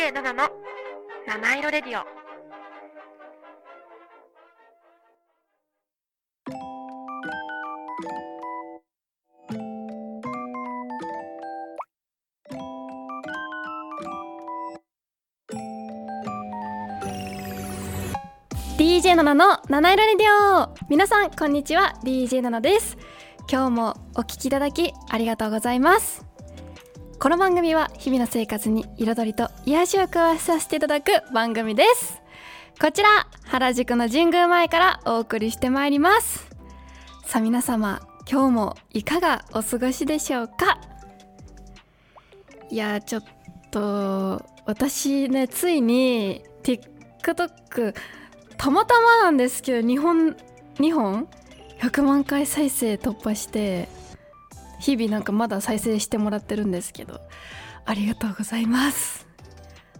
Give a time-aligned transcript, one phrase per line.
[0.00, 0.48] DJ7 の
[1.26, 2.04] 七色レディオ。
[19.04, 20.74] 7の七色レディオ。
[20.88, 21.92] 皆さんこんにちは。
[22.04, 22.96] DJ7 です。
[23.52, 26.29] 今日もお聞きいただきありがとうございます。
[27.22, 32.22] この番組は日々の生活に彩りと癒しを加えさせていただく番組です。
[32.80, 36.48] こちら原宿の神宮前からお送りしてまいります。
[37.26, 40.80] さあ皆様今日もいかがお過ごしでしょうか？
[42.70, 43.24] いやちょっ
[43.70, 47.94] と私ねついに TikTok
[48.56, 50.36] たまたまなんですけど2本
[50.76, 51.28] 2本
[51.80, 53.88] ？100万回再生突破して
[54.80, 57.20] 日々なんかまだ再生してもらってるんですけど
[57.84, 59.26] ありがとうございます。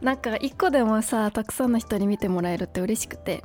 [0.00, 3.44] なんか1個でもさたくさんの人に見てもらえるって嬉しくて。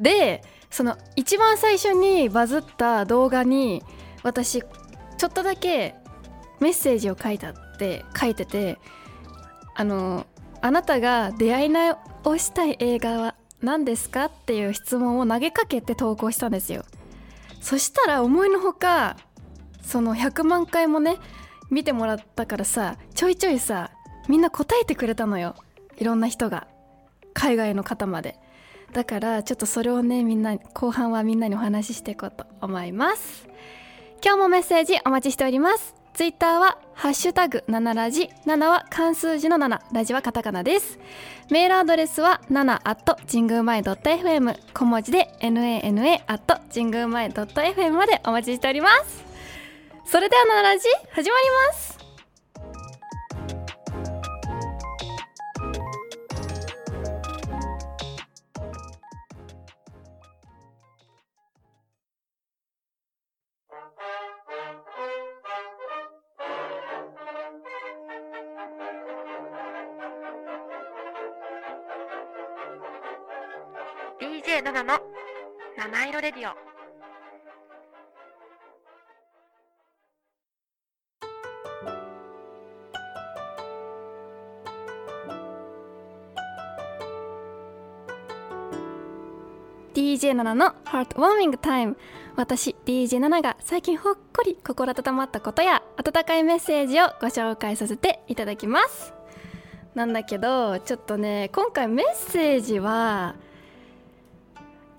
[0.00, 3.84] でその一番最初にバズった動画に
[4.22, 5.94] 私ちょっとだけ
[6.60, 8.78] メッセージを書いたって書いてて
[9.74, 10.26] あの
[10.60, 11.96] あなたが出会い直
[12.38, 16.84] したい映画は何ですかっていう質問を投げかけて投稿したんですよ。
[17.60, 19.16] そしたら思いのほか
[19.82, 21.18] その100万回もね
[21.70, 23.90] 見てもらったからさちょいちょいさ
[24.28, 25.56] みんな答えてくれたのよ。
[25.98, 26.66] いろんな人が。
[27.34, 28.36] 海外の方まで。
[28.92, 33.48] だからちょっとそれをねみんな後半はみんなにお話ししていこうと思います。
[34.24, 35.94] 今日もメッセージお待ちしております。
[36.14, 38.28] ツイッターはハッシュタグ7ラジ。
[38.46, 40.98] 7は漢数字の7ラジはカタカナです。
[41.50, 49.31] メールアドレスは7 at 神宮前 .fm 小文字で nana at 神宮前 .fm までお待ちしております。
[50.04, 51.92] それでは7ラジ始まります。
[74.62, 75.00] 7の
[75.76, 76.54] 七色レディオ
[90.12, 91.96] 「DJ7 のハートウォーミングタイム」
[92.36, 99.14] 私 DJ7 が最近ほっこり心温まったことや温かいメッセージをご紹介させていただきます。
[99.94, 103.36] なんだけどちょっとね今回メッセージは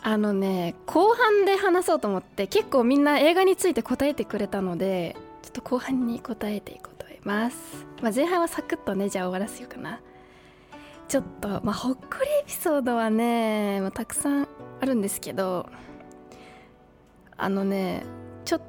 [0.02, 10.00] あのね後半で話そうと思って結構みんな映画について答えてくれたのでちょっと後半に答えていこうと思います、まあ、前半はサクッとねじゃあ終わらせようかな。
[11.08, 14.48] ちょっと、まあ、ほっこりエピソードはね、まあ、たくさん
[14.84, 15.70] あるんですけど
[17.38, 18.04] あのね
[18.44, 18.62] ちょっ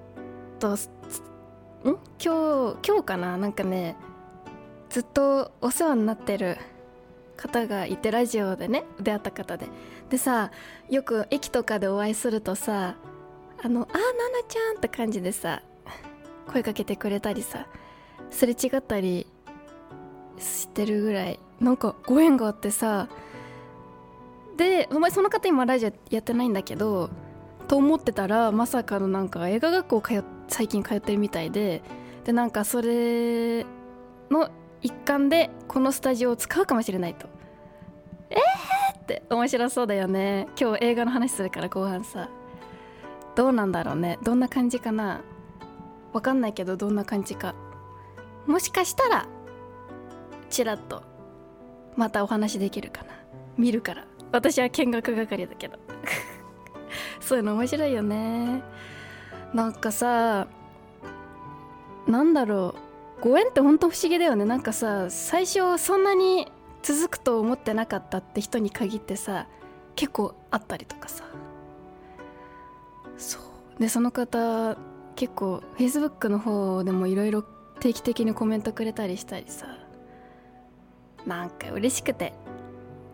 [0.61, 0.79] とん？
[1.85, 3.37] 今日今日かな？
[3.37, 3.97] なんかね
[4.91, 6.57] ずっとお世話になってる
[7.37, 9.67] 方がいてラジオでね出会った方で。
[10.09, 10.53] でさ
[10.89, 12.95] よく駅とかでお会いするとさ
[13.61, 14.05] 「あのあーなな
[14.47, 15.63] ちゃん」って感じでさ
[16.47, 17.67] 声かけてくれたりさ
[18.31, 19.27] すれ違ったり
[20.39, 23.09] してるぐらいなんかご縁があってさ
[24.57, 27.11] でお前その方今ラジオやってないんだけど
[27.67, 31.83] と思ってたらまさかのなんか映画学校通最近通ってるみたいで
[32.25, 33.65] でなんかそれ
[34.31, 34.51] の
[34.83, 37.27] 一環でこのスタジオを使うかもしれないと。
[38.31, 40.49] えーって面白そうだよね。
[40.61, 42.29] 今日映画の話するから後半さ。
[43.35, 44.19] どうなんだろうね。
[44.23, 45.23] どんな感じかな。
[46.13, 47.55] わかんないけどどんな感じか。
[48.47, 49.27] もしかしたら
[50.51, 51.03] ちらっと
[51.97, 53.09] またお話できるかな。
[53.57, 54.07] 見るから。
[54.35, 55.79] 私は見学係だけど。
[57.21, 58.65] そういうの面白いよね。
[59.55, 60.49] なんかさ
[62.09, 62.75] なんだろ
[63.21, 63.23] う。
[63.23, 64.45] ご縁ってほんと不思議だよね。
[64.45, 66.51] なんかさ最初そんなに
[66.83, 69.47] 続くと思ってなかったって人に限ってさ
[69.95, 71.23] 結構あったりとかさ。
[73.17, 73.81] そう。
[73.81, 74.77] でその方
[75.15, 77.43] 結構 Facebook の方でもいろいろ
[77.79, 79.69] 定期的にコメントくれたりしたりさ。
[81.25, 82.33] なんか嬉しくて。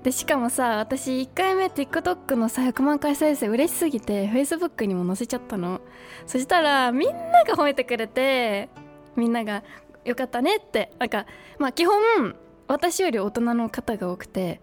[0.02, 5.80] でしかもさ私1回目 TikTok のさ100万回再生嬉しすぎて Facebook にも載せちゃったの。
[6.26, 8.70] そしたらみんなが褒めてくれて
[9.14, 9.62] みんなが
[10.06, 11.26] 「よかったね」ってなんか
[11.58, 12.34] まあ基本
[12.66, 14.60] 私より大人の方が多くて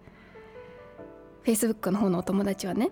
[1.44, 2.90] Facebook の方のお友達はね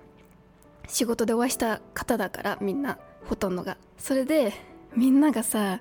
[0.86, 3.76] 仕事でお会いした方だからみんなほとんどが。
[3.98, 4.52] それで
[4.94, 5.80] みんながさ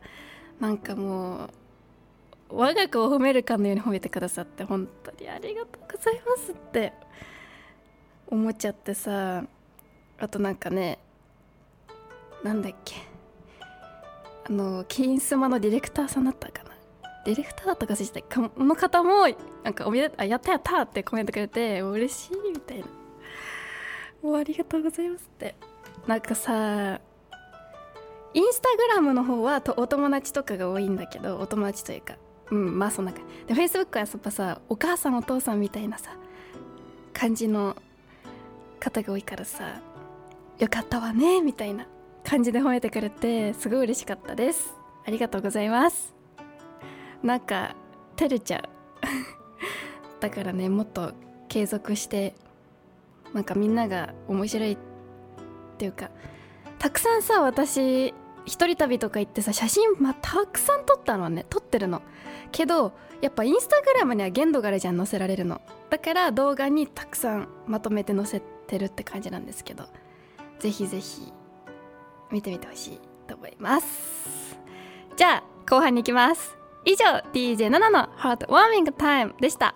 [0.59, 1.49] なんかもう
[2.49, 6.93] 我が子を褒めるかのように褒めてくださって本当にありがとうございますって
[8.27, 9.43] 思っちゃってさ
[10.19, 10.99] あとなんかね
[12.43, 12.95] なんだっけ
[14.47, 16.71] あの金スマのディレクターさんだったかな。
[17.25, 18.21] ディレクターだったか忘れて
[18.55, 19.27] この方も
[19.63, 22.85] なんかおめであやったやったってコメントくれて嬉しいみたいな。
[24.21, 25.55] もうありがとうございますって。
[26.05, 26.99] なんかさ
[28.35, 32.15] インスタグラムの方はとお友達とかが多いんだけどお友達というか
[32.51, 36.11] うんまあそんな感じでフェイスブックはやっぱさお母さんお父さんみたいなさ
[37.13, 37.75] 感じの
[38.79, 39.81] 方が多いからさ
[40.59, 41.87] よかったわねみたいな
[42.23, 44.73] 感じで褒めてくれてすごい嬉しかったです。
[45.05, 46.15] ありがとうございます。
[47.21, 47.75] なんか
[48.15, 48.61] 照れちゃう。
[50.19, 51.13] だからねもっと
[51.47, 52.35] 継続して
[53.33, 54.77] なんかみんなが面白いっ
[55.77, 56.09] ていうか
[56.79, 58.13] たくさんさ私
[58.45, 62.01] 一人旅とか行ってさ写真、まあ、たくさん撮ったのはね撮ってるの。
[62.51, 65.61] けどやっぱインスタグラムには限度があるじゃん載せられるの。
[65.89, 69.85] だから動画にたくさんまとめて載せてるって感じなんですけど。
[70.59, 71.33] ぜひぜひ
[72.31, 74.57] 見てみてほしいと思います。
[75.15, 76.57] じゃあ後半に行きます。
[76.85, 79.75] 以上 DJ7 のハートワーミングタイムでした。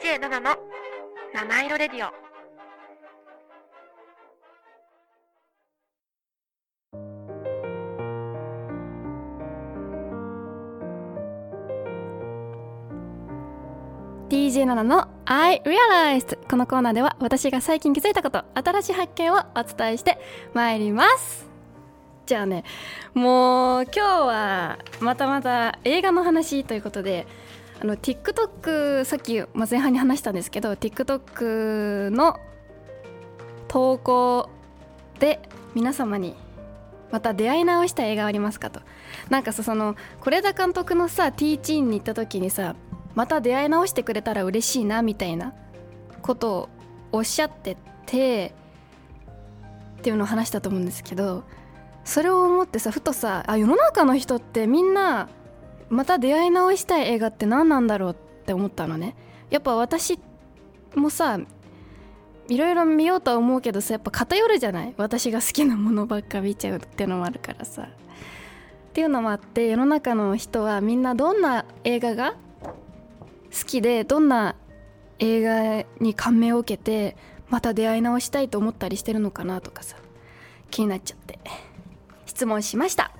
[0.00, 0.56] 7の
[1.34, 2.10] 七色レディオ
[14.30, 20.16] 「DJ7 の I Realized」このコーナーでは私が最近気づいたこと新しい発見をお伝えして
[20.54, 21.48] まいります。
[22.24, 22.62] じゃあね
[23.14, 27.26] もう今日はまたまた映画の話ということで
[27.80, 32.38] あの TikTok さっき前半に話したんですけど TikTok の
[33.68, 34.50] 投稿
[35.20, 35.40] で
[35.74, 36.34] 皆様に
[37.10, 38.80] また出会い直した映画ありますかと。
[39.30, 42.74] なんかさその是枝監督のさティーチーンに行った時にさ
[43.14, 45.54] また出会い直してくれたら嬉しいなみたいな
[46.22, 46.68] ことを
[47.12, 47.76] おっしゃって
[48.06, 48.54] て
[49.98, 51.44] っていうのを話したと思うんですけど
[52.04, 55.28] それを思ってさふとさあ世の中の人ってみんな
[55.90, 58.14] また出会い直したい映画って何なんだろうっ
[58.44, 59.14] て思ったのね。
[59.50, 60.18] やっぱ私
[60.94, 61.38] もさ
[62.48, 64.94] いろいろ見ようとは思うけどさやっぱ偏るじゃない？
[64.96, 67.82] 私が好きなものばっか見ちゃうってのもあるからさ。
[67.82, 74.56] っていうのもあって世の中の人はみんなどんな映画が好きでどんな
[75.18, 77.16] 映画に感銘を受けて
[77.48, 79.96] また出会い直したいと思ったりしてるのかなとかさ
[80.70, 81.38] 気になっちゃって。
[82.26, 83.10] 質問しました。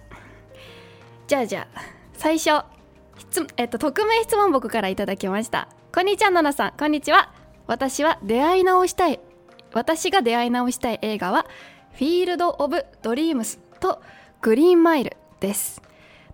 [1.26, 1.97] じゃあじゃあ。
[2.18, 2.64] 最初
[3.56, 5.68] えっと、匿名質問僕からいただきました。
[5.94, 6.72] こんにちはナナさん。
[6.76, 7.32] こんにちは。
[7.68, 9.20] 私は出会い直したい。
[9.72, 11.46] 私が出会い直したい映画は
[11.92, 14.02] フィールド・オブ・ドリームスと
[14.40, 15.80] グリーンマイルです。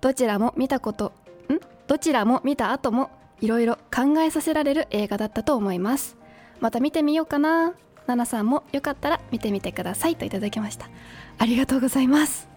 [0.01, 1.13] どちらも見たこと
[1.53, 1.61] ん？
[1.87, 3.11] どちらも見た後も
[3.43, 6.17] いろいろ考えさせられる映画だったと思います。
[6.61, 7.75] また見てみようかな。
[8.07, 10.89] ナナさんもよかったら見てみてくださいといただきました。
[11.39, 12.54] ありがとうございます。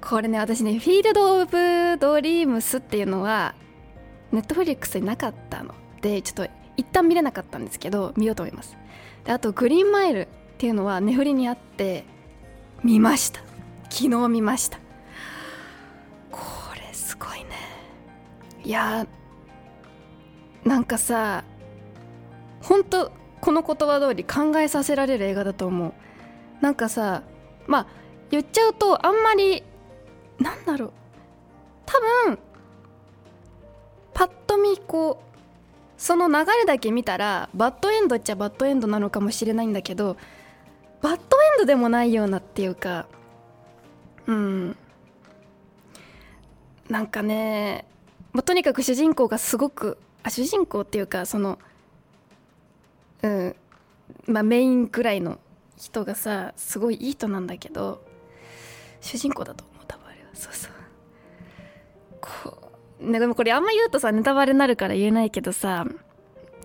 [0.00, 3.54] これね私ねフィールド・オブ・ドリームスっていうのは
[4.32, 5.74] ネットフリックスになかったの。
[6.00, 8.76] でちょっと一旦見れなかったんですけど見ようと思います。
[9.24, 10.26] であとグリーンマイルっ
[10.58, 12.04] ていうのは値振りにあって
[12.82, 13.40] 見ました。
[13.90, 14.78] 昨日見ました。
[16.30, 16.40] こ
[16.74, 17.50] れすごいね。
[18.64, 19.06] いや
[20.64, 21.44] なんかさ
[22.62, 25.92] 本当この言葉通り考えさせられる映画だと思う。
[26.60, 27.22] なんかさ
[27.66, 27.86] まあ
[28.30, 29.64] 言っちゃうとあんまり
[30.40, 30.92] なんだろう。
[31.86, 32.38] 多分
[34.14, 35.30] パッと見こう
[36.00, 40.16] その流れだけ見たらバッドエンドっちゃバッドエンドなのかもしれないんだけど
[41.02, 41.20] バッドエ
[41.56, 43.06] ンドでもないようなっていうか
[44.26, 44.76] うん。
[46.88, 47.84] なんかね、
[48.32, 51.58] ま、とにかく主人公がすごくあ主人公っていうかその
[53.22, 53.56] うん。
[54.26, 55.38] まあメインくらいの
[55.76, 58.02] 人がさすごいいい人なんだけど
[59.00, 59.64] 主人公だと
[60.40, 60.72] そうそう。
[62.20, 62.70] こ
[63.00, 65.86] う、ね、でもこれあんま言うとさネタバレになるから言えないけどさ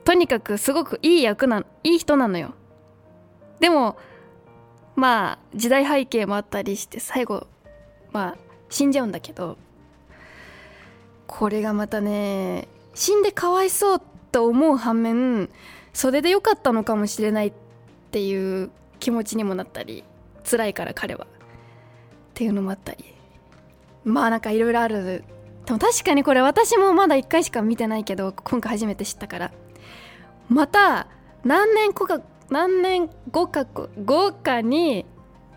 [0.05, 2.53] とにかくすごくいい役ないい人なのよ。
[3.59, 3.97] でも
[4.95, 7.47] まあ時代背景もあったりして最後
[8.13, 8.37] まあ
[8.69, 9.57] 死んじゃうんだけど
[11.27, 14.01] これがまたね死んでかわいそう
[14.31, 15.49] と思う反面
[15.93, 17.53] それで良かったのかもしれないっ
[18.11, 20.03] ていう気持ちにもなったり
[20.49, 21.25] 辛いから彼は。
[21.25, 21.27] っ
[22.37, 23.14] ていうのもあったり。
[24.05, 25.23] まあなんかいろいろある。
[25.65, 29.51] でも確かにこれ私もまだ1回しか見てないけど今回初めて知ったから。
[30.47, 31.07] また
[31.43, 35.05] 何年後か何年後か後かに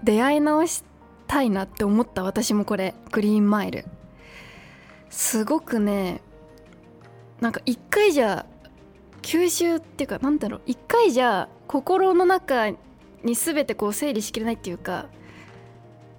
[0.02, 0.82] 出会い直し
[1.26, 2.94] たいなって思った私もこれ。
[3.12, 3.84] グリーンマイル。
[5.10, 6.22] すごくね
[7.40, 8.46] なんか1回じゃ
[9.22, 10.60] 吸収っていうかなんだろう。
[10.66, 12.70] 1回じゃ心の中
[13.22, 15.06] に全てこう整理しきれないっていうか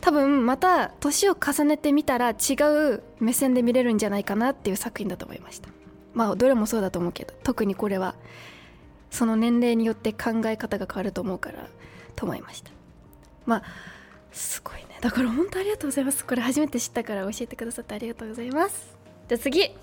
[0.01, 2.55] 多分また年を重ねてみたら違
[2.93, 5.69] う目線で見れるんじゃないかなっていう作品だと思いました。
[6.13, 8.15] まあどれもそうだと思うけど特にこれは
[9.11, 11.67] その年齢によって考え方が変わると思うから
[12.15, 12.71] と思いました。
[13.45, 13.63] まあ
[14.31, 14.97] すごいね。
[15.01, 16.25] だから本当ありがとうございます。
[16.25, 18.97] これ初めて知ったから教えてくださってありがとうございます。
[19.27, 19.75] じゃあ次。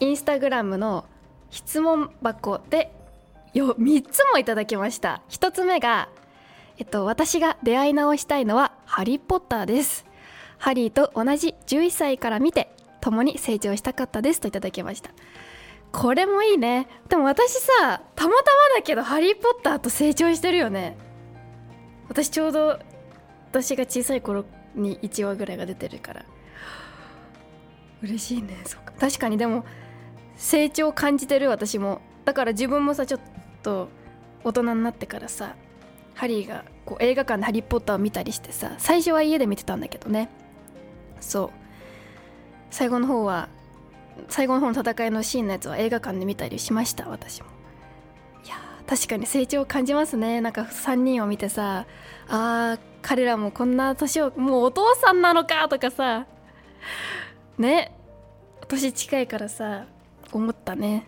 [0.00, 1.04] インスタグラムの
[1.50, 2.92] 質問箱で
[3.52, 5.22] よ3つもいただきました。
[5.28, 6.08] 1つ目が
[6.76, 10.04] えっと私が出会い直したいのはハリー・ポッターです。
[10.58, 15.10] ハリーと同じ11歳から見て共に成長したかったですといただきました。
[15.92, 16.88] これもいいね。
[17.08, 18.34] でも私さたまたま
[18.76, 20.96] だけどハリー・ポッターと成長してるよね。
[22.08, 22.80] 私ちょうど
[23.50, 26.24] 私が小さい頃に1話ぐらいが出てるから。
[28.02, 28.60] 嬉しいね。
[28.64, 28.92] そっか。
[28.98, 29.64] 確かにでも
[30.36, 32.00] 成長感じてる私も。
[32.24, 33.20] だから自分もさちょっ
[33.62, 33.88] と
[34.42, 35.54] 大人になってからさ
[36.14, 40.30] ハリーがこう映画館で「ハリー・ポッター」を見たりしてさ最初は家で見てたんだけどね。
[41.20, 41.50] そう。
[42.70, 43.48] 最後の方は
[44.28, 47.48] 最後の方の戦いのシーンのやつは映画館で見たりしました私も。
[48.44, 48.56] いや
[48.86, 50.40] 確かに成長を感じますね。
[50.40, 51.86] なんか3人を見てさ
[52.28, 56.26] あー彼らもこんな年をもうお父さんなのかとかさ
[57.58, 57.94] ね
[58.66, 59.84] 年近いからさ
[60.32, 61.06] 思ったね。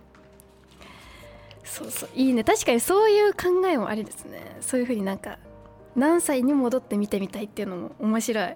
[1.66, 2.44] そうそういいね。
[2.44, 4.56] 確かにそういう考えもありですね。
[4.61, 5.38] そういう風になんか
[5.94, 8.54] 何歳に戻って見てみたいっていうのも面白い。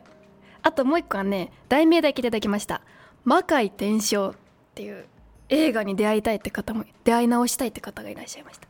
[0.63, 2.83] あともう一個はね題名だけいただきました
[3.25, 4.33] 「魔界転生」っ
[4.75, 5.07] ていう
[5.49, 8.69] 映画に出会いたいって方も出会い直したいって方がいらっしゃいました。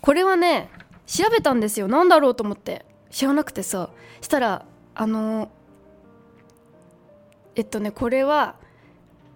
[0.00, 0.70] これはね
[1.06, 1.88] 調べたんですよ。
[1.88, 2.86] 何だろうと思って。
[3.10, 3.90] 知らなくてさ。
[4.20, 4.64] したら
[4.94, 5.50] あの
[7.56, 8.54] えっとねこれは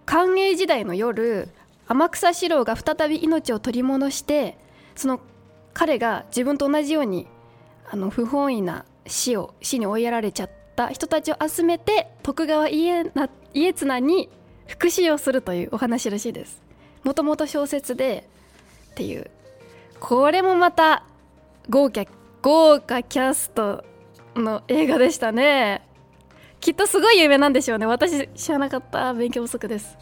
[0.06, 1.48] 寛永時代の夜
[1.86, 4.56] 天草四郎が再び命を取り戻して
[4.96, 5.20] その
[5.72, 7.26] 彼が自分と同じように
[7.90, 14.30] あの不本意な死を死に追いやられちゃった人たちを集めて徳川家な家綱に
[14.66, 16.62] 復讐をするというお話らしいです。
[17.02, 18.26] もともと小説で
[18.92, 19.30] っていう。
[20.00, 21.04] これもまた
[21.68, 22.04] 豪華
[22.42, 23.84] 豪華キャスト
[24.34, 25.86] の映画でしたね。
[26.60, 27.86] きっとすごい有名なんでしょうね。
[27.86, 29.98] 私知らなかった勉強不足です。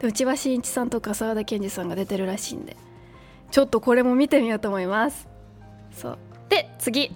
[0.00, 2.76] で内場真一さんとか沢田研二さんが出てるらしいんで
[3.50, 5.28] ちょっとこれも見てみようと思います。
[5.92, 6.18] そう。
[6.48, 7.10] で次。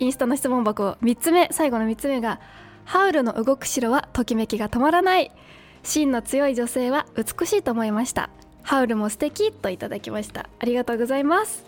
[0.00, 0.96] インスタの質問箱。
[1.02, 1.48] 3つ目。
[1.52, 2.40] 最後の3つ目が
[2.84, 5.30] 「ハウルの動く城はときめきが止まらない」
[5.84, 8.30] 「芯の強い女性は美しいと思いました」
[8.62, 10.48] 「ハウルも素敵といただきました。
[10.58, 11.64] ありがとうございます。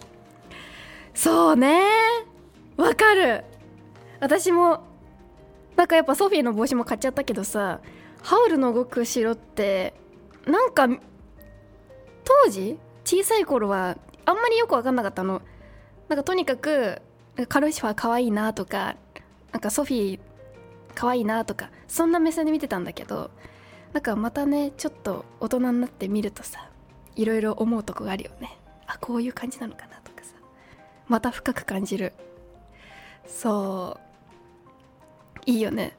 [1.14, 1.82] そうね。
[2.76, 3.44] わかる。
[4.20, 4.82] 私も
[5.76, 7.80] なんかやっぱソフィーの帽子も買っちゃったけどさ
[8.22, 9.94] ハウルの動く城って
[10.46, 10.88] なんか
[12.24, 15.42] 当時小さい頃はあんまりよく分かんなかったの。
[16.08, 17.02] なんかとにかく
[17.48, 18.96] カルシファー可愛いなとか
[19.52, 20.20] なんかソフィー
[20.94, 23.30] 可愛いなとかそんな目線で見てたんだけど
[23.92, 26.70] なんかまたねちょっと大人になって見るとさ
[27.16, 28.58] いろいろ思うとこがあるよね。
[28.86, 30.34] あこういう感じなのかなとかさ。
[31.08, 32.12] また深く感じる。
[33.26, 35.40] そう。
[35.46, 35.96] いいよね。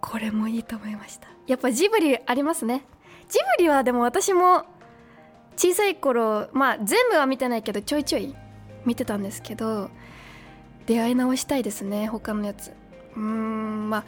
[0.00, 1.28] これもいいと思いました。
[1.46, 2.84] やっぱジブリありますね。
[3.30, 4.64] ジブリはでも私も
[5.56, 8.34] 小さい頃まあ全部は見てないけどちょいちょい
[8.84, 9.90] 見てたんですけど
[10.86, 12.72] 出会い直したいですね他のやつ。
[13.16, 14.04] うんまあ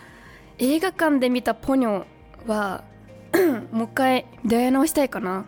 [0.59, 2.05] 映画館で見たポニョ
[2.47, 2.85] は
[3.73, 5.45] もう一回出会い直したいかな。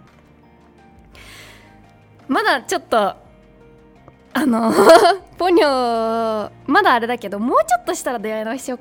[2.28, 4.72] まだちょっとあの
[5.38, 8.78] ポニョまだあれだけどもうちょっとしたら出会い直しよ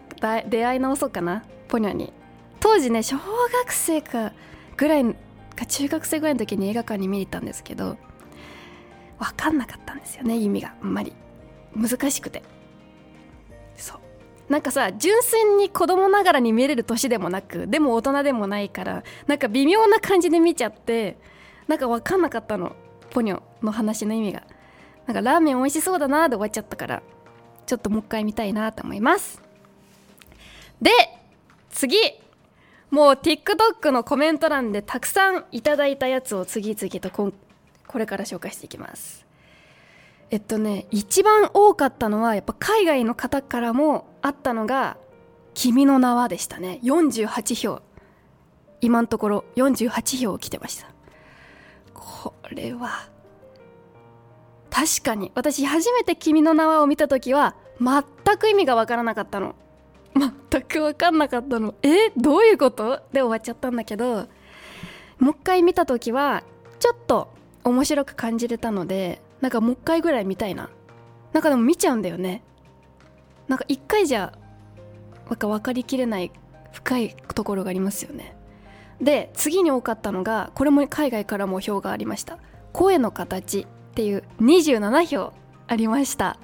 [0.48, 2.14] 出会い直そうかなポニョに。
[2.60, 4.32] 当時ね小学生か
[4.78, 5.06] ぐらい
[5.56, 7.98] か中学生ぐらいの時に映画館に見に行ったんですけど
[9.20, 11.14] 分かんなかったんですよね意味があんまり。
[11.76, 12.44] 難しくて。
[13.76, 14.00] そう。
[14.52, 21.18] なんかさ純粋に子供ながらに見れる年でもなくでも大人でもないからなんか微妙な感じで見ちゃって
[21.68, 22.76] なんか分かんなかったの。
[23.10, 24.44] ポニョの話の意味が。
[25.06, 27.04] なんかラーメン美味しそうだなで終わっちゃったから
[27.66, 29.42] ちょっともう一回見たいなと思います。
[30.82, 30.92] で
[31.70, 32.23] 次。
[32.94, 37.34] もう TikTok のコメント欄でたくさんいただいたやつを次々とこ
[37.88, 39.26] これから紹介していきます。
[40.30, 44.98] えっとね一番多かったのはやっぱ海外の方からもあったのが
[45.56, 46.80] 「君の名は」でしたね。
[46.84, 47.82] 48票。
[48.80, 50.88] 今のところ48票来てました。
[51.96, 53.10] これは
[54.70, 59.56] 確かに私初めて「君の名は」を見た時は全く意味がわからなかったの。
[60.16, 61.74] 全く分かんなかったの。
[61.82, 63.02] えどういうこと？
[63.12, 64.28] で終わっちゃったんだけど
[65.20, 66.44] もう一回見た時は
[66.80, 70.70] ちょっと面白く感じれたのでなんかもう一回ぐらい見たいな。
[71.32, 72.44] なんかでも見ちゃうんだよね。
[73.48, 74.34] なんか一回じゃ
[75.28, 76.32] なんか分かりきれない
[76.72, 78.36] 深いところがありますよね。
[79.02, 82.38] で次に多かったのがこれも海外からも票がありました。
[82.72, 85.34] 声の形っていう27票
[85.68, 86.38] ありました。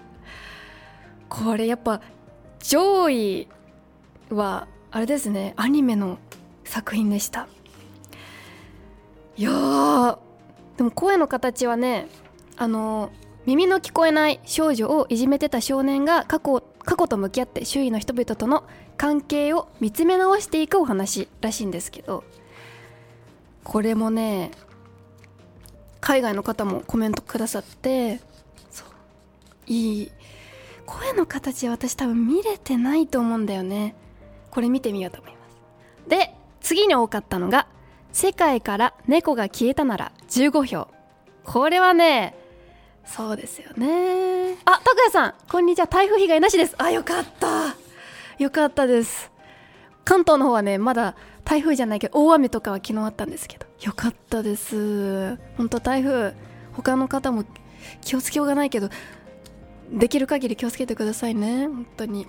[1.30, 2.02] これやっぱ
[2.60, 3.48] 上位
[4.30, 6.18] はあれですねアニメの
[6.64, 7.48] 作品でした。
[9.38, 10.20] いや
[10.78, 12.08] でも声の形はね
[12.58, 13.12] あの
[13.46, 18.66] 耳の聞こえない少女をいじめてた少年が過去過去と向き合って周囲の人々との
[18.98, 22.24] 関係を見つめ直していくお話らしいんですけど
[23.64, 24.52] これもね
[26.02, 28.20] 海外の方もコメントくださって
[29.68, 30.12] いい
[30.86, 33.96] 声の形私多分見れてないと思うんだよね。
[34.52, 36.10] これ見てみようと思います。
[36.10, 37.68] で次に多かったのが
[38.12, 40.88] 「世界から猫が消えたなら15票」
[41.46, 42.36] これはね
[43.06, 44.56] そうですよね。
[44.66, 45.88] あ拓也さんこんにちは。
[45.88, 46.76] 台風被害なしです。
[46.78, 47.76] あよかった。
[48.38, 49.32] よかったです。
[50.06, 53.66] 関東の方はねまだ台風じゃないけど大雨とかは昨日あったんですけど。
[53.82, 55.38] よかったです。
[55.58, 56.34] 本当台風
[56.74, 57.46] 他の方も
[58.02, 58.90] 気をつけようがないけど
[59.92, 61.68] できる限り気をつけてくださいね。
[61.68, 62.28] 本当に。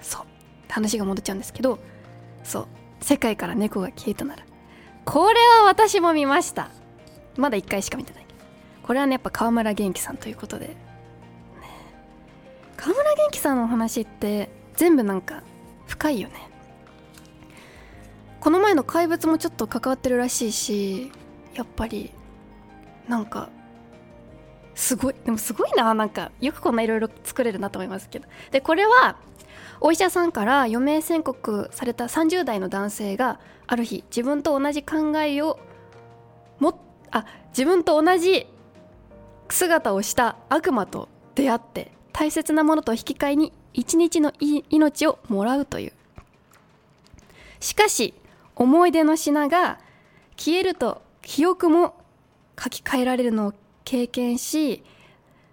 [0.00, 0.26] そう。
[0.72, 1.78] 話が戻っちゃうんですけど
[2.44, 2.66] そう
[3.00, 4.44] 世界から猫が消えたなら。
[5.04, 6.70] これは私も見ました。
[7.36, 8.26] まだ1回しか見てない。
[8.82, 10.76] これはねやっぱ川村元気さんということで、ね、
[12.76, 15.42] 川村元気さんのお話って全部なんか
[15.86, 16.34] 深いよね。
[18.40, 21.12] この前の怪物もちょっと関わってるらしいし
[21.54, 22.12] やっぱり
[23.08, 23.50] なんか
[24.74, 28.28] すごいでもすごいななんかよくこんないろいろ作れるなと思いますけど。
[28.50, 29.16] でこれは
[29.84, 35.58] お医者さんから余命宣告された30代の男性がある日自分と同じ考えを
[36.60, 38.46] もあ自分と同じ
[39.48, 45.92] 姿をした悪魔と出会って大切なものと引き換えに一日の命をもらうという。
[47.58, 48.14] しかし
[48.54, 49.80] 思い出の品が
[50.36, 51.96] 消えると記憶も
[52.56, 54.84] 書き換えられるのを経験し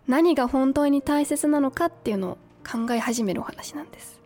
[0.08, 4.19] 何が本当に大切なのかっていうのを考え始めるお話なんです。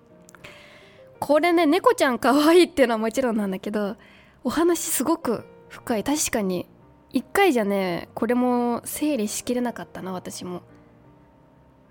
[1.25, 3.95] これね猫ちゃん可愛いっていうのはもちろんなんだけど
[4.43, 6.03] お話すごく深い。
[6.03, 6.67] 確かに
[7.13, 10.63] 一回じゃねこれも整理しきれなかったな私も。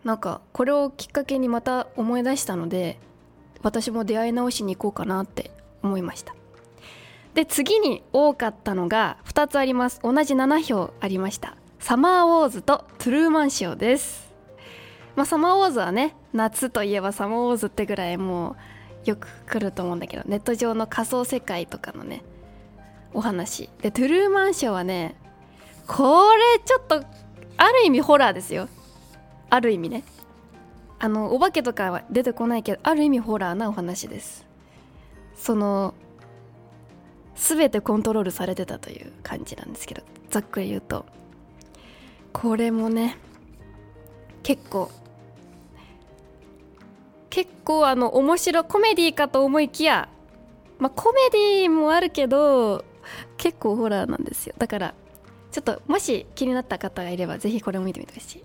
[0.04, 3.00] なんかこれをきっかけにまた思い出したので
[3.62, 5.50] 私も出会い直しに行こうかなって
[5.82, 6.34] 思いました。
[7.32, 9.98] で次に多かったのが2つあります。
[10.02, 11.56] 同じ7票ありました。
[11.78, 14.30] サマーウォーズとトゥルーマンショーです。
[15.16, 18.56] まあサマーウォーズはね夏といえばサマーウォーズってぐらいもう
[19.04, 22.22] よく来ると思うんだけどネット上の仮想世界とかのね
[23.14, 23.68] お話。
[23.82, 25.16] でトゥルーマンショーはね
[25.86, 27.04] これちょっと
[27.56, 28.68] ある意味ホラーですよ。
[29.50, 30.04] ある意味ね。
[30.98, 34.46] あのお化けとかは出てこないけどある意味ホラーなお話です。
[35.36, 35.94] その
[37.34, 41.04] 全てコントロールされてたという感じなんですけどざっくり言うと。
[42.32, 43.18] これもね
[44.42, 44.90] 結構
[47.32, 50.10] 結構あの面白コメディかと思いきや
[50.78, 52.84] まあコメディもあるけど
[53.38, 54.54] 結構ホラーなんですよ。
[54.58, 54.94] だから
[55.50, 58.44] ちょっともし気になった方がいればぜひこれも見てみてほしい。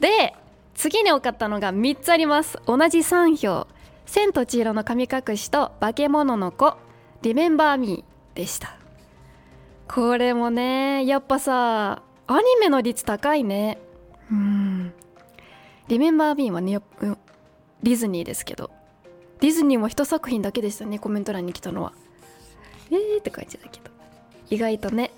[0.00, 0.34] で
[0.74, 2.58] 次に多かったのが3つあります。
[2.66, 3.68] 同じ3票
[4.04, 6.74] 「千と千尋の神隠し」と「化け物の子」
[7.22, 8.04] 「リメンバー・ミー」
[8.34, 8.74] でした。
[9.86, 13.78] これもねやっぱさアニメの率高いね。
[14.28, 14.92] うん。
[15.86, 16.80] リメンバー・ミーはね
[17.88, 18.70] ディズニーですけど。
[19.40, 21.94] ディズニーも一作品だけでしたねコメント欄に来たのは。
[22.90, 23.90] えーって感じだけど。
[24.50, 25.10] 意外とね。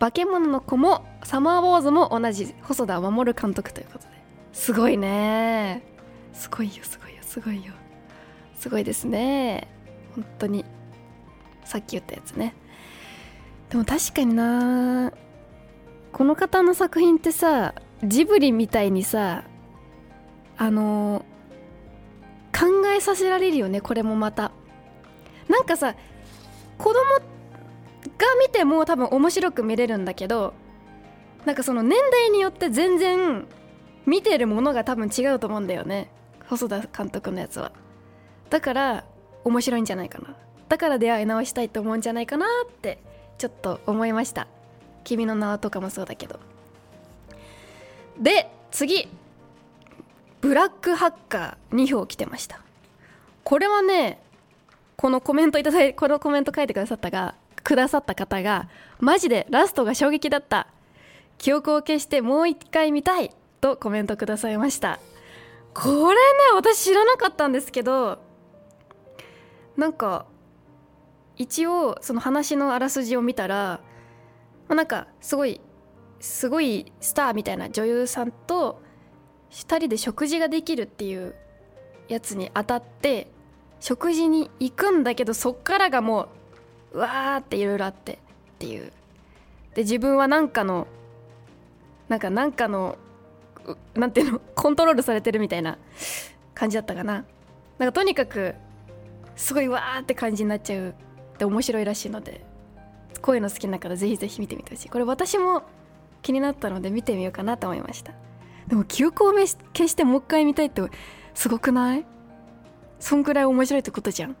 [0.00, 4.08] 化け物の子もサマーウォーズも同じ細田守監督ということで。
[4.54, 5.82] すごいね。
[6.32, 7.74] すごいよすごいよすごいよ。
[8.58, 9.68] すごいですね。
[10.14, 10.64] 本当に。
[11.66, 12.54] さっき言ったやつね。
[13.68, 15.12] でも確かにな。
[16.10, 19.44] この方の作品ってさジブリみたいにさ
[20.56, 21.26] あの
[22.58, 22.66] 考
[22.96, 24.50] えさせられるよねこれもまた。
[25.48, 25.94] なんかさ
[26.78, 27.22] 子供が
[28.40, 30.54] 見ても多分面白く見れるんだけど
[31.44, 33.46] なんかその年代によって全然
[34.06, 36.10] 見てるものが多分違うと思うんだよね。
[36.48, 37.72] 細田監督のやつは。
[38.50, 39.04] だから
[39.44, 40.36] 面白いんじゃないかな。
[40.68, 42.98] だから出会い直したいと思うんじゃないかなって
[43.38, 44.48] ちょっと思いました
[45.04, 46.40] 「君の名は」とかもそうだけど。
[48.18, 49.08] で次。
[50.40, 52.60] ブラックハッカー2票来てました。
[53.44, 54.20] これはね
[54.96, 58.68] このコメントいただいこのコメント書いてくださったがくださった方が
[58.98, 60.68] マジでラストが衝撃だった。
[61.38, 64.98] 記憶を消してもう一回見たいとコメントくださいました。
[65.74, 66.20] これね
[66.54, 68.18] 私知らなかったんですけど
[69.76, 70.24] なんか
[71.36, 73.80] 一応その話のあらすじを見たら、
[74.68, 75.60] まあ、なんかすごい
[76.18, 78.82] すごいスターみたいな女優さんと
[79.50, 81.34] 2人で食事ができるっていう
[82.08, 83.28] やつに当たって
[83.80, 86.28] 食事に行くんだけどそっからがも
[86.92, 88.16] ううわーっていろいろあってっ
[88.58, 88.92] ていう。
[89.74, 90.86] で自分はなんかの
[92.08, 92.96] なんかなんかの
[93.94, 95.76] なんていうのコントロールされてるみたいな
[96.54, 97.24] 感じだったかな。
[97.78, 98.54] なんかとにかく
[99.34, 102.42] すごいわーって感じになっちゃうって面白いらしいので
[103.20, 104.88] こういうの好きだからぜひぜひ見てみてほしい。
[104.88, 105.62] これ私も
[106.22, 108.14] 気になったので見てみようかなと思いました。
[108.68, 109.46] でも記憶を消
[109.88, 110.82] してもう一回見たいって
[111.34, 112.04] すごくない？
[112.98, 114.36] そんくらい面白いってことじゃん、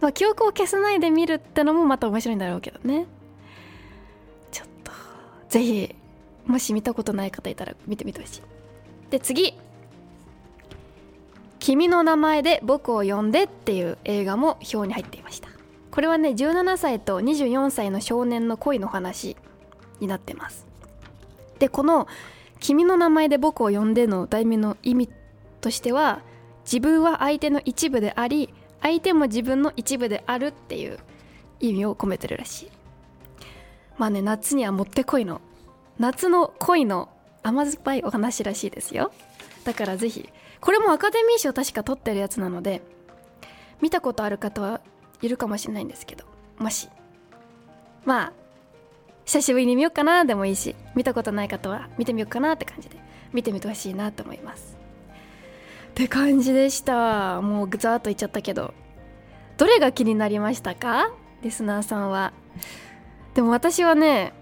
[0.00, 3.06] まあ、記憶を消さないで見るってのもまた面白いんだろうけどね。
[4.50, 4.92] ちょっと
[5.48, 5.94] ぜひ
[6.46, 8.42] もし見たことない方いたら見てみてほしい。
[9.10, 9.54] で次
[11.60, 15.48] 「君の名前で僕を呼んで」っていう映画も表に入っていました。
[15.90, 19.36] これはね17歳と24歳の少年の恋の話
[20.00, 20.66] になってます。
[21.58, 22.08] でこの
[22.62, 25.10] 「君の名前で僕を呼んで」の題名の意味
[25.60, 26.22] としては
[26.64, 30.98] 自分は相手の一部であり相手も自分の一部であるっていう
[31.60, 32.70] 意味を込めてるらしい。
[33.98, 35.40] まあね夏にはもってこいの
[35.98, 37.08] 夏の恋の
[37.42, 39.12] 甘酸っぱいお話らしいですよ。
[39.64, 40.28] だからぜひ
[40.60, 42.82] これもアカデミー賞確か取ってるやつなので
[43.80, 44.80] 見たことある方は
[45.20, 46.24] いるかもしれないんですけど
[46.58, 46.88] もし。
[48.04, 48.41] まあ
[49.24, 50.24] 久しぶりに見ようかな。
[50.24, 52.96] でもいいし見たことない方は見てみようかなって感じで。
[53.32, 54.76] 見てみてほしいなと思います。
[55.90, 57.40] って感じでした。
[57.40, 58.74] もうぐざっと言っちゃったけど。
[59.56, 61.10] どれが気になりましたか？
[61.42, 62.32] リスナーさんは。
[63.34, 64.32] でも私はね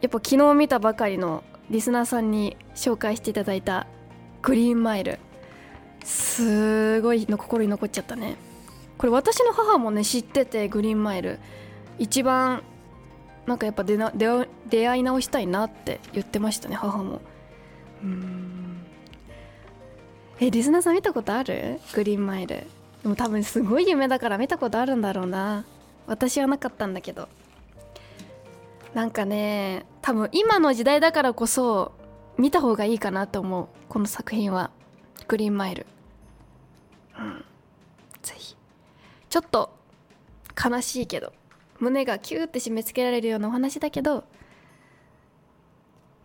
[0.00, 3.86] やっぱ昨日見たばかりのリスナーさんに紹介していただいた
[4.42, 5.18] グリーンマイル。
[6.04, 8.36] すごいの心に残っちゃったね。
[8.98, 11.38] これ私の母もね知っててグリーンマイル。
[11.98, 12.62] 一番
[13.46, 17.20] なんかやっぱ出な出出会い直したいなって言ってましたね母も。
[18.02, 18.82] うん。
[20.40, 21.80] えリスナーさん見たことある？
[21.94, 22.64] グリーンマイル。
[23.02, 25.64] でも多分すごい夢だから見たことあるんだろうな。
[26.06, 27.28] 私はなかったんだけど。
[28.94, 31.92] なんかね多分今の時代だからこそ
[32.38, 34.70] 見た方がいいかなと思うこの作品は。
[35.28, 35.86] グリーンマイル。
[37.18, 37.44] うん。
[38.22, 38.56] ぜひ。
[39.28, 39.70] ちょっと
[40.62, 41.32] 悲しいけど
[41.82, 44.22] 胸がキューって締め付けられるようなお話だけど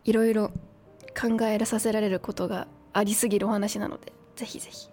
[0.06, 0.52] いろいろ
[1.20, 4.88] 考えさせられることがありすぎるお話なのでぜひぜひ。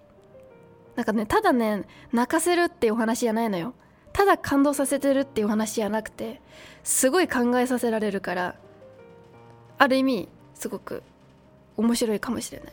[0.96, 3.74] なんかねただね泣かせるっていうお話じゃないのよ。
[4.14, 6.40] ただ感動させてるっていうお話じゃなくて
[6.82, 8.54] すごい考えさせられるから
[9.76, 11.02] ある意味すごく
[11.76, 12.72] 面白いかもしれない。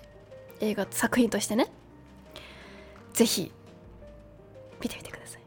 [0.62, 1.67] 映画作品としてね。
[3.12, 3.51] ぜひ
[4.82, 5.40] 見てみてください。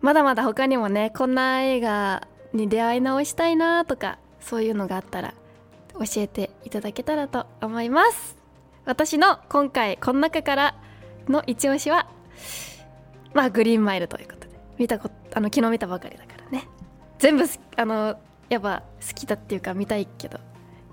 [0.00, 5.34] まだまだ他にもねこんな映画に出会い直したいなとかそういうのがあったら
[5.94, 8.36] 教えていただけたらと思います。
[8.86, 10.74] 私の今回この中から
[11.28, 12.08] の一押しは
[13.34, 16.66] まあグリーンマイルということで見たことあの昨日見たばかりだからね。
[17.18, 17.44] 全部
[17.76, 20.40] あのやっぱ好きだっていうか見たいけど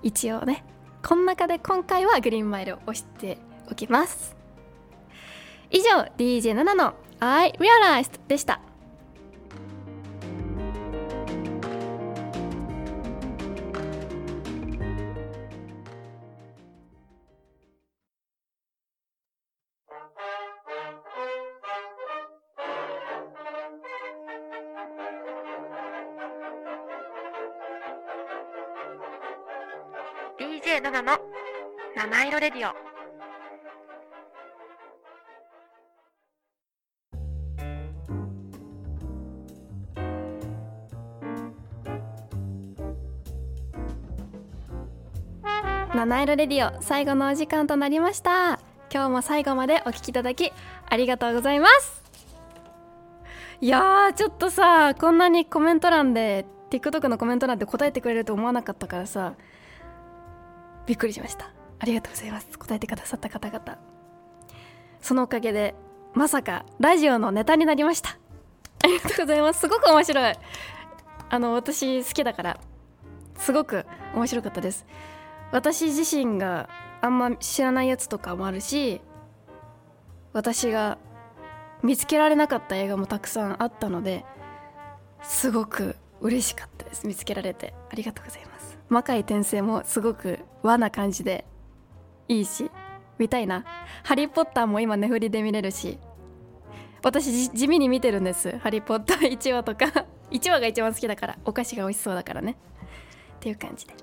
[0.02, 0.64] 一応ね
[1.02, 3.38] この中で今回はグリーンマイルを押して
[3.70, 4.36] おきます。
[5.70, 8.60] 以上 DJ7 の I Realized でした。
[30.68, 31.18] 7の
[31.96, 32.74] 七色レディオ
[45.96, 48.60] 七色レディオ最後のお時間となりました
[48.92, 50.52] 今日も最後までお聞きいただき
[50.86, 52.04] ありがとうございます
[53.62, 59.32] いやーちょっとさこんなにコメント欄で TikTok のコメント欄で答えてくれると思わなかったからさ
[60.88, 61.52] びっくりしました。
[61.80, 62.58] ありがとうございます。
[62.58, 63.78] 答えてくださった方々。
[65.02, 65.74] そのおかげで
[66.14, 68.18] まさかラジオのネタになりました。
[68.82, 69.60] ありがとうございます。
[69.60, 70.34] すごく面白い。
[71.28, 72.60] あの私好きだから
[73.36, 74.86] すごく面白かったです。
[75.52, 76.70] 私自身が
[77.02, 79.02] あんま知らないやつとかもあるし
[80.32, 80.96] 私が
[81.82, 84.24] 見つけられなかった映画もたくさんあったので
[85.22, 87.06] すごく嬉しかったです。
[87.06, 87.74] 見つけられて。
[87.90, 88.57] ありがとうございます。
[88.88, 91.44] 魔界転生もすごく和な感じで
[92.28, 92.70] いいし
[93.18, 93.64] 見たいな。
[94.04, 95.98] ハリー・ポッターも今値振りで見れるし。
[97.02, 98.58] 私地味に見てるんです。
[98.58, 99.86] ハリー・ポッター 1話とか。
[100.30, 101.38] 1話が一番好きだから。
[101.44, 102.56] お菓子が美味しそうだからね。
[103.36, 103.94] っていう感じで。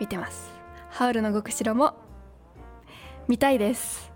[0.00, 0.50] 見てます。
[0.90, 1.94] ハウルの動く城も
[3.28, 4.12] 見たいです。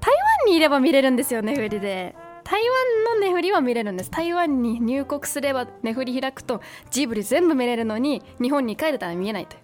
[0.00, 0.14] 台
[0.44, 2.14] 湾にいれば見れるんですよ値振りで。
[2.48, 4.10] 台湾の値振りは見れるんです。
[4.10, 9.60] 台湾に入国すれば値振り開くとジブリ全部見れるのに日本に帰れたら見えないという。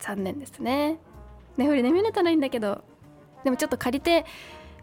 [0.00, 0.98] 残念ですね。
[1.56, 2.84] 値振りで見れたらいいんだけど。
[3.42, 4.26] でもちょっと借りて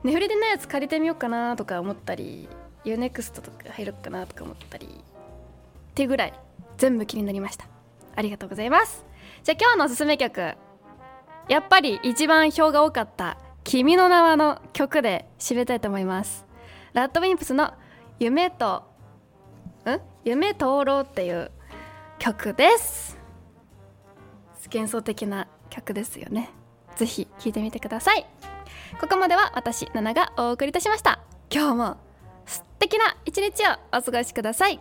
[0.03, 2.49] 値振りでないやつ借りてみようかなとか思ったり
[2.85, 6.33] UNEXT とか入るかなとか思ったりってぐらい
[6.77, 7.67] 全部気になりました。
[8.15, 9.05] ありがとうございます。
[9.43, 10.55] じゃあ今日のおすすめ曲。
[11.49, 16.49] やっぱり一番票が多かった「君の名は」の曲で締めたいと思います。
[16.93, 17.73] ラッドウィンプスの
[18.19, 18.83] 「夢と
[19.85, 21.51] ん夢灯籠」っていう
[22.19, 23.17] 曲です。
[24.73, 26.49] 幻想的な曲ですよね。
[26.95, 28.25] ぜひ聴いてみてください。
[28.99, 31.19] ここまでは私ナナがお送りいたしました。
[31.49, 31.97] 今日も
[32.45, 34.79] 素敵な一日をお過ごしください。